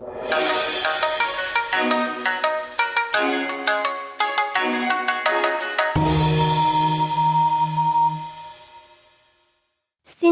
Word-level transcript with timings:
Xin 0.00 0.08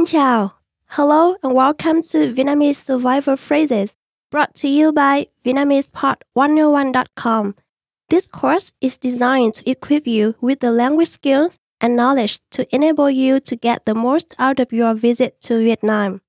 chào. 0.06 0.50
Hello 0.86 1.36
and 1.42 1.54
welcome 1.54 2.02
to 2.02 2.32
Vietnamese 2.32 2.76
Survival 2.76 3.36
Phrases 3.36 3.94
brought 4.30 4.54
to 4.54 4.68
you 4.68 4.92
by 4.92 5.26
VietnamesePod101.com. 5.44 7.54
This 8.08 8.28
course 8.28 8.72
is 8.80 8.96
designed 8.96 9.52
to 9.54 9.70
equip 9.70 10.06
you 10.06 10.34
with 10.40 10.60
the 10.60 10.70
language 10.70 11.10
skills 11.10 11.58
and 11.78 11.94
knowledge 11.94 12.38
to 12.52 12.66
enable 12.74 13.10
you 13.10 13.38
to 13.40 13.54
get 13.54 13.84
the 13.84 13.94
most 13.94 14.34
out 14.38 14.60
of 14.60 14.72
your 14.72 14.94
visit 14.94 15.42
to 15.42 15.58
Vietnam. 15.58 16.22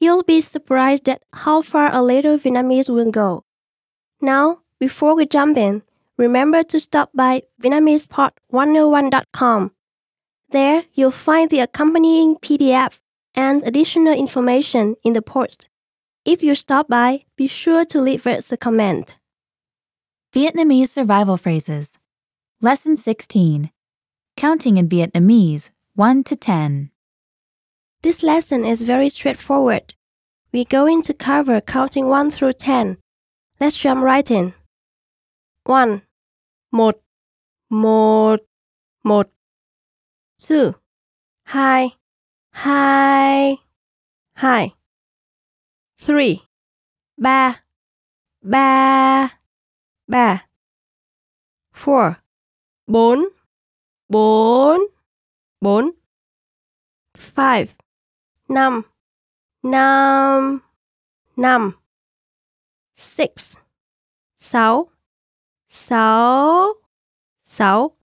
You'll 0.00 0.22
be 0.22 0.40
surprised 0.40 1.08
at 1.10 1.22
how 1.32 1.60
far 1.60 1.94
a 1.94 2.02
little 2.02 2.38
Vietnamese 2.38 2.88
will 2.88 3.10
go. 3.10 3.44
Now, 4.22 4.60
before 4.78 5.14
we 5.14 5.26
jump 5.26 5.58
in, 5.58 5.82
remember 6.16 6.62
to 6.62 6.80
stop 6.80 7.10
by 7.14 7.42
VietnamesePod101.com. 7.62 9.72
There, 10.50 10.84
you'll 10.94 11.10
find 11.10 11.50
the 11.50 11.60
accompanying 11.60 12.36
PDF 12.36 12.98
and 13.34 13.62
additional 13.62 14.14
information 14.14 14.96
in 15.04 15.12
the 15.12 15.20
post. 15.22 15.68
If 16.24 16.42
you 16.42 16.54
stop 16.54 16.88
by, 16.88 17.26
be 17.36 17.46
sure 17.46 17.84
to 17.84 18.00
leave 18.00 18.26
us 18.26 18.50
a 18.50 18.56
comment. 18.56 19.18
Vietnamese 20.34 20.88
survival 20.88 21.36
phrases. 21.36 21.98
Lesson 22.62 22.96
16. 22.96 23.70
Counting 24.36 24.78
in 24.78 24.88
Vietnamese 24.88 25.70
1 25.94 26.24
to 26.24 26.36
10. 26.36 26.90
This 28.02 28.22
lesson 28.22 28.64
is 28.64 28.80
very 28.80 29.10
straightforward. 29.10 29.92
We're 30.52 30.64
going 30.64 31.02
to 31.02 31.12
cover 31.12 31.60
counting 31.60 32.06
1 32.08 32.30
through 32.30 32.54
10. 32.54 32.96
Let's 33.60 33.76
jump 33.76 34.02
right 34.02 34.30
in. 34.30 34.54
1. 35.64 36.00
Một, 36.72 37.02
một, 37.68 38.40
một. 39.04 39.30
2. 40.38 40.72
Hai, 41.44 41.90
hai, 42.52 43.58
hai. 44.36 44.72
3. 45.98 46.40
Ba, 47.18 47.56
ba, 48.42 49.28
ba. 50.08 50.44
4. 51.74 52.16
Bốn, 52.86 53.28
bốn, 54.08 54.80
bốn. 55.60 55.92
5. 57.36 57.68
Năm. 58.50 58.82
Năm. 59.62 60.58
Năm. 61.36 61.72
Six. 62.96 63.56
Sáu. 64.40 64.90
Sáu. 65.68 66.74
Sáu. 67.44 67.96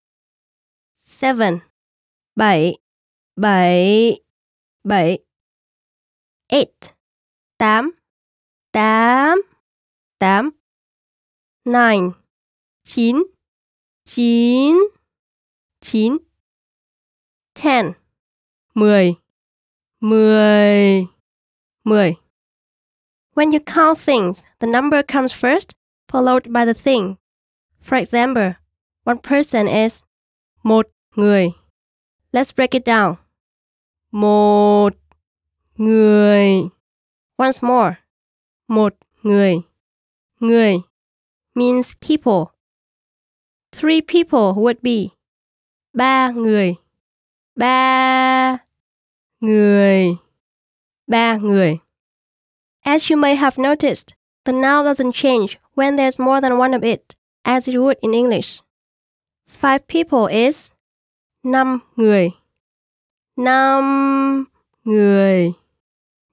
Seven. 1.03 1.59
Bảy. 2.37 2.79
Bảy. 3.37 4.21
Bảy. 4.85 5.19
Eight. 6.49 6.95
Tám. 7.59 7.91
Tám. 8.73 9.43
Tám. 10.19 10.51
Nine. 11.65 12.11
Chín. 12.85 13.23
Chín. 14.05 14.77
Chín. 15.81 16.17
Ten. 17.55 17.93
Mười 18.75 19.24
mười, 20.05 21.07
mười. 21.85 22.15
When 23.35 23.53
you 23.53 23.61
count 23.61 23.99
things, 23.99 24.43
the 24.59 24.67
number 24.67 25.03
comes 25.03 25.33
first, 25.33 25.75
followed 26.09 26.53
by 26.53 26.67
the 26.67 26.75
thing. 26.75 27.17
For 27.81 27.97
example, 27.97 28.57
one 29.05 29.19
person 29.19 29.67
is 29.67 30.05
một 30.63 30.91
người. 31.17 31.53
Let's 32.33 32.53
break 32.53 32.75
it 32.75 32.85
down. 32.85 33.17
Một 34.11 34.91
người. 35.79 36.69
Once 37.39 37.63
more. 37.63 37.97
Một 38.69 38.95
người. 39.23 39.63
Người 40.41 40.83
means 41.55 41.95
people. 42.01 42.53
Three 43.73 44.03
people 44.03 44.53
would 44.53 44.83
be 44.83 45.17
ba 45.95 46.31
người. 46.31 46.75
Ba 47.57 48.64
người. 49.45 50.19
Ba 51.07 51.39
người. 51.43 51.81
As 52.85 53.11
you 53.11 53.17
may 53.17 53.35
have 53.35 53.59
noticed, 53.59 54.15
the 54.45 54.53
noun 54.53 54.85
doesn't 54.85 55.13
change 55.13 55.59
when 55.75 55.97
there's 55.97 56.19
more 56.19 56.41
than 56.41 56.59
one 56.59 56.75
of 56.75 56.83
it, 56.83 57.15
as 57.45 57.69
it 57.69 57.79
would 57.79 57.99
in 58.03 58.15
English. 58.15 58.63
Five 59.47 59.87
people 59.87 60.27
is 60.27 60.73
năm 61.45 61.81
người. 61.97 62.31
Năm 63.37 64.47
người. 64.85 65.55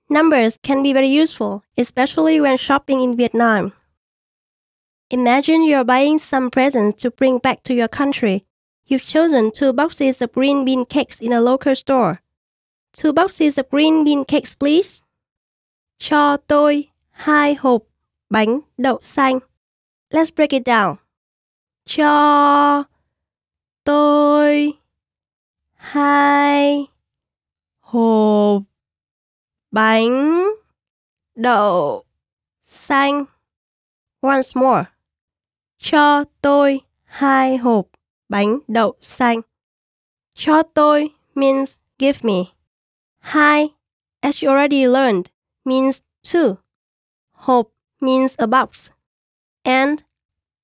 Numbers 0.09 0.57
can 0.61 0.83
be 0.83 0.93
very 0.93 1.07
useful, 1.07 1.63
especially 1.78 2.41
when 2.41 2.57
shopping 2.57 3.01
in 3.01 3.16
Vietnam. 3.16 3.73
Imagine 5.09 5.63
you're 5.63 5.85
buying 5.85 6.19
some 6.19 6.49
presents 6.49 7.01
to 7.01 7.11
bring 7.11 7.38
back 7.38 7.63
to 7.63 7.73
your 7.73 7.88
country. 7.88 8.45
You've 8.85 9.05
chosen 9.05 9.51
two 9.51 9.73
boxes 9.73 10.22
of 10.22 10.33
green 10.33 10.66
bean 10.66 10.85
cakes 10.85 11.19
in 11.19 11.33
a 11.33 11.41
local 11.41 11.75
store. 11.75 12.22
Two 12.94 13.13
boxes 13.13 13.57
of 13.57 13.69
green 13.69 14.03
bean 14.03 14.25
cakes, 14.25 14.56
please. 14.56 15.02
Cho 15.97 16.38
tôi 16.38 16.90
hai 17.09 17.56
hộp 17.56 17.84
bánh 18.29 18.59
đậu 18.78 19.00
xanh. 19.02 19.40
Let's 20.09 20.31
break 20.35 20.50
it 20.50 20.68
down. 20.68 20.96
Cho 21.85 22.84
tôi 23.84 24.74
hai 25.74 26.88
hộp 27.79 28.62
bánh 29.72 30.44
đậu 31.35 32.03
xanh. 32.66 33.25
Once 34.22 34.52
more. 34.56 34.84
Cho 35.78 36.23
tôi 36.41 36.81
hai 37.03 37.58
hộp 37.58 37.88
bánh 38.29 38.59
đậu 38.68 38.94
xanh. 39.02 39.41
Cho 40.34 40.63
tôi 40.63 41.09
means 41.35 41.75
give 42.00 42.19
me. 42.23 42.60
Hai, 43.22 43.70
as 44.24 44.42
you 44.42 44.50
already 44.50 44.88
learned, 44.88 45.30
means 45.66 46.02
two. 46.24 46.58
Hộp 47.32 47.72
means 48.02 48.36
a 48.40 48.48
box. 48.48 48.92
And 49.64 50.04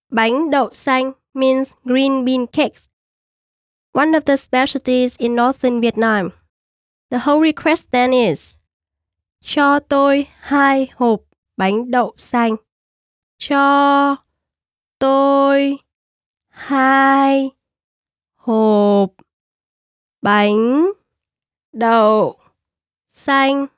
bánh 0.09 0.50
đậu 0.50 0.69
xanh 0.69 1.13
means 1.34 1.75
green 1.85 2.25
bean 2.25 2.47
cakes. 2.47 2.90
One 3.94 4.13
of 4.16 4.25
the 4.25 4.38
specialties 4.38 5.16
in 5.18 5.35
northern 5.35 5.81
Vietnam. 5.81 6.34
The 7.09 7.19
whole 7.19 7.41
request 7.41 7.91
then 7.91 8.12
is 8.13 8.57
cho 9.41 9.79
tôi 9.79 10.28
hai 10.39 10.88
hộp 10.95 11.22
bánh 11.57 11.91
đậu 11.91 12.13
xanh. 12.18 12.56
Cho 13.38 14.16
tôi 15.00 15.78
hai 16.50 17.51
hộp 18.35 19.12
bánh 20.22 20.91
đậu 21.74 22.39
xanh. 23.17 23.69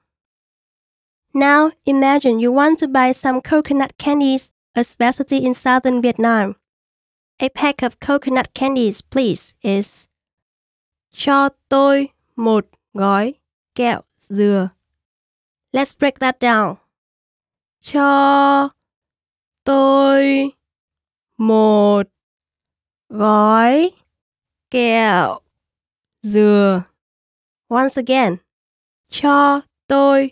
Now 1.33 1.71
imagine 1.85 2.39
you 2.39 2.51
want 2.51 2.79
to 2.79 2.87
buy 2.87 3.13
some 3.13 3.41
coconut 3.41 3.97
candies, 3.97 4.51
a 4.75 4.83
specialty 4.83 5.37
in 5.37 5.53
southern 5.53 6.01
Vietnam. 6.01 6.55
A 7.39 7.49
pack 7.49 7.81
of 7.81 7.99
coconut 7.99 8.53
candies, 8.53 9.01
please, 9.01 9.55
is 9.63 10.07
cho 11.11 11.49
tôi 11.69 12.07
một 12.35 12.65
gói 12.93 13.33
kẹo 13.75 14.01
dừa. 14.29 14.69
Let's 15.71 15.95
break 15.99 16.19
that 16.19 16.39
down. 16.39 16.75
Cho 17.81 18.69
tôi 19.63 20.51
một 21.37 22.03
gói 23.09 23.91
kẹo 24.71 25.39
dừa. 26.23 26.83
Once 27.69 27.97
again. 27.97 28.37
Cho 29.09 29.61
tôi 29.87 30.31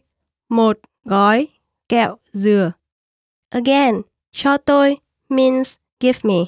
một 0.49 0.79
gói 1.03 1.47
kẹo 1.89 2.17
dừa. 2.33 2.71
Again, 3.49 4.01
cho 4.31 4.57
tôi 4.57 4.97
means 5.29 5.77
give 5.99 6.19
me. 6.23 6.45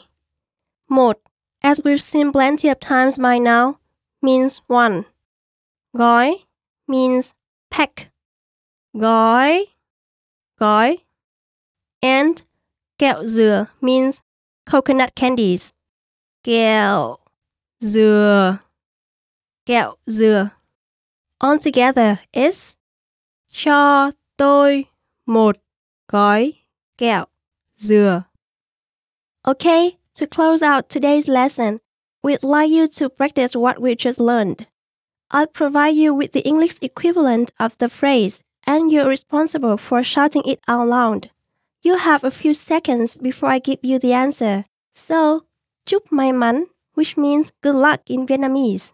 Một, 0.90 1.18
as 1.62 1.80
we've 1.84 2.02
seen 2.02 2.32
plenty 2.32 2.68
of 2.70 2.80
times 2.80 3.18
by 3.18 3.40
now, 3.40 3.74
means 4.22 4.62
one. 4.68 5.04
Gói 5.94 6.46
means 6.88 7.34
pack. 7.70 8.12
Gói, 8.94 9.66
gói. 10.60 10.98
And 12.02 12.42
kẹo 12.98 13.24
dừa 13.24 13.66
means 13.82 14.20
coconut 14.66 15.16
candies. 15.16 15.70
Kẹo 16.44 17.18
dừa, 17.82 18.58
kẹo 19.66 19.96
dừa. 20.06 20.59
Altogether 21.42 22.20
is 22.34 22.76
cho 23.50 24.12
tôi 24.38 24.86
một 25.26 25.58
gói 26.08 26.52
kẹo, 26.98 27.26
dừa. 27.78 28.24
Okay, 29.48 29.98
to 30.16 30.28
close 30.28 30.62
out 30.62 30.90
today's 30.90 31.30
lesson, 31.30 31.80
we'd 32.22 32.44
like 32.44 32.70
you 32.70 32.88
to 32.88 33.10
practice 33.10 33.56
what 33.56 33.82
we 33.82 33.96
just 33.96 34.20
learned. 34.20 34.68
I'll 35.32 35.48
provide 35.48 35.96
you 35.96 36.14
with 36.14 36.34
the 36.34 36.42
English 36.42 36.78
equivalent 36.82 37.52
of 37.58 37.78
the 37.78 37.88
phrase, 37.88 38.42
and 38.68 38.92
you're 38.92 39.08
responsible 39.08 39.78
for 39.78 40.04
shouting 40.04 40.44
it 40.46 40.60
out 40.68 40.88
loud. 40.90 41.30
You 41.82 41.98
have 41.98 42.26
a 42.26 42.32
few 42.32 42.54
seconds 42.54 43.16
before 43.18 43.50
I 43.50 43.60
give 43.60 43.80
you 43.82 43.98
the 43.98 44.12
answer. 44.12 44.66
So, 44.94 45.46
chúc 45.86 46.12
may 46.12 46.32
mắn, 46.34 46.66
which 46.96 47.16
means 47.16 47.54
good 47.62 47.76
luck 47.76 48.02
in 48.10 48.28
Vietnamese. 48.28 48.92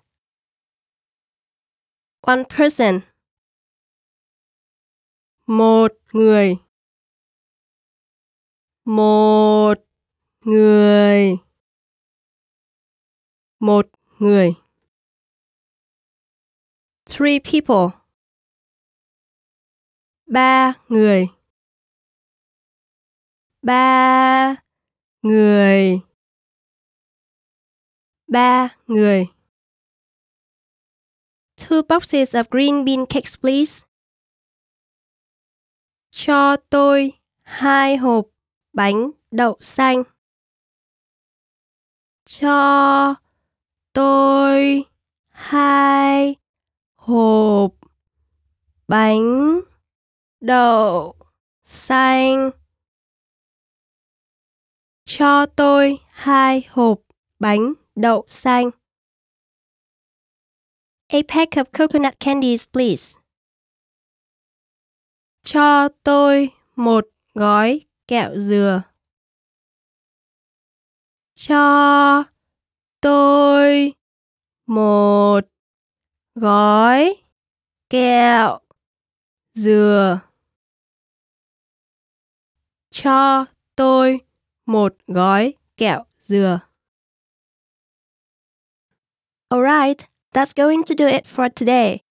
One 2.26 2.44
person. 2.46 3.02
Một 5.48 5.94
người. 6.14 6.56
Một 8.86 9.74
người. 10.42 11.38
Một 13.60 13.88
người. 14.20 14.54
Three 17.06 17.40
people. 17.40 18.00
Ba 20.26 20.74
người. 20.90 21.28
Ba 23.62 24.56
người. 25.22 26.00
Ba 28.28 28.70
người. 28.88 29.35
Two 31.58 31.84
boxes 31.84 32.34
of 32.34 32.50
green 32.50 32.86
bean 32.86 33.06
cakes, 33.06 33.36
please. 33.36 33.86
Cho 36.12 36.56
tôi 36.70 37.12
hai 37.42 37.98
hộp 37.98 38.26
bánh 38.74 39.12
đậu 39.32 39.58
xanh. 39.62 40.04
Cho 42.26 43.16
tôi 43.94 44.86
hai 45.30 46.36
hộp 46.96 47.72
bánh 48.88 49.60
đậu 50.42 51.16
xanh. 51.66 52.52
Cho 55.06 55.46
tôi 55.46 55.98
hai 56.10 56.64
hộp 56.70 57.02
bánh 57.40 57.74
đậu 57.96 58.26
xanh. 58.30 58.70
A 61.12 61.24
pack 61.24 61.56
of 61.58 61.72
coconut 61.72 62.20
candies, 62.20 62.66
please. 62.66 63.16
Cho 65.44 65.90
tôi 66.04 66.50
một 66.76 67.08
gói 67.34 67.86
kẹo 68.08 68.38
dừa. 68.38 68.82
Cho 71.36 72.24
tôi 73.02 73.94
một 74.66 75.42
gói 76.36 77.24
kẹo 77.90 78.60
dừa. 79.54 80.20
Cho 82.92 83.46
tôi 83.76 84.20
một 84.66 84.96
gói 85.08 85.54
kẹo 85.78 86.06
dừa. 86.20 86.60
Alright, 89.50 90.10
that's 90.36 90.54
going 90.54 90.84
to 90.84 90.94
do 90.94 91.08
it 91.08 91.26
for 91.26 91.50
today. 91.50 92.02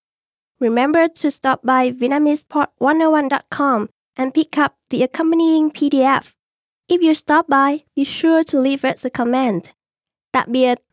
Remember 0.59 1.09
to 1.09 1.31
stop 1.31 1.61
by 1.63 1.93
VietnamesePod101.com 1.93 3.89
and 4.17 4.33
pick 4.33 4.57
up 4.57 4.77
the 4.89 5.03
accompanying 5.03 5.71
PDF. 5.71 6.33
If 6.89 7.03
you 7.03 7.15
stop 7.15 7.49
by, 7.49 7.85
be 7.95 8.05
sure 8.05 8.43
to 8.45 8.59
leave 8.61 8.85
us 8.85 9.05
a 9.05 9.11
comment. 9.11 9.75
Tạm 10.33 10.53
biệt 10.53 10.84